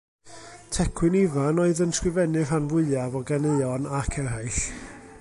Tecwyn 0.75 1.17
Ifan 1.19 1.61
oedd 1.65 1.83
yn 1.85 1.93
sgrifennu'r 1.97 2.49
rhan 2.53 2.73
fwyaf 2.73 3.19
o 3.21 3.25
ganeuon 3.33 3.87
Ac 4.03 4.21
Eraill. 4.25 4.61